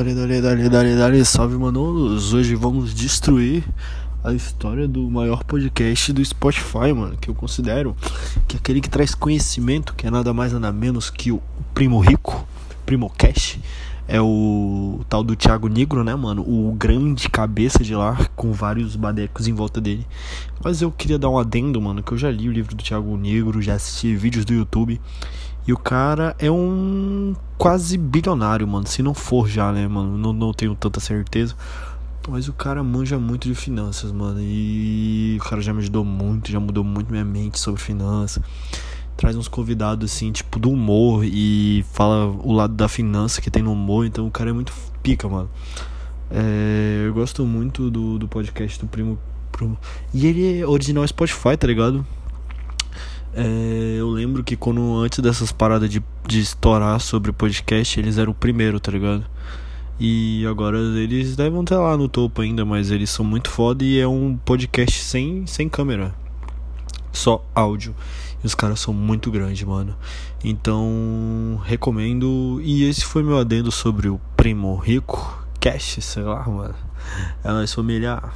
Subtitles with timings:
[0.00, 2.32] Dale, dale, dale, dale, dale, salve manolos!
[2.32, 3.62] Hoje vamos destruir
[4.24, 7.94] a história do maior podcast do Spotify, mano, que eu considero
[8.48, 11.42] que é aquele que traz conhecimento, que é nada mais nada menos que o
[11.74, 12.48] Primo Rico,
[12.86, 13.58] Primo Cash,
[14.08, 16.40] é o tal do Thiago Negro, né, mano?
[16.48, 20.06] O grande cabeça de lá, com vários badecos em volta dele.
[20.64, 23.14] Mas eu queria dar um adendo, mano, que eu já li o livro do Thiago
[23.18, 24.98] Negro, já assisti vídeos do YouTube.
[25.70, 28.88] E o cara é um quase bilionário, mano.
[28.88, 30.18] Se não for já, né, mano?
[30.18, 31.54] Não, não tenho tanta certeza.
[32.28, 34.40] Mas o cara manja muito de finanças, mano.
[34.42, 38.42] E o cara já me ajudou muito, já mudou muito minha mente sobre finanças.
[39.16, 43.62] Traz uns convidados, assim, tipo, do humor e fala o lado da finança que tem
[43.62, 44.04] no humor.
[44.04, 44.72] Então o cara é muito
[45.04, 45.48] pica, mano.
[46.32, 49.16] É, eu gosto muito do, do podcast do Primo,
[49.52, 49.78] Primo.
[50.12, 52.04] E ele é original Spotify, tá ligado?
[53.32, 58.32] É, eu lembro que quando antes dessas paradas de, de estourar sobre podcast, eles eram
[58.32, 59.24] o primeiro, tá ligado?
[59.98, 64.00] E agora eles devem estar lá no topo ainda, mas eles são muito foda e
[64.00, 66.14] é um podcast sem, sem câmera.
[67.12, 67.94] Só áudio.
[68.42, 69.94] E os caras são muito grandes, mano.
[70.42, 72.60] Então, recomendo.
[72.62, 75.44] E esse foi meu adendo sobre o Primo Rico.
[75.60, 76.74] Cash, sei lá, mano.
[77.44, 78.34] É nóis, familiar.